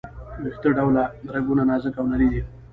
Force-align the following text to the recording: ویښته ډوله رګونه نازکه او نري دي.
ویښته 0.43 0.69
ډوله 0.77 1.03
رګونه 1.33 1.63
نازکه 1.69 1.99
او 2.01 2.07
نري 2.11 2.27
دي. 2.31 2.41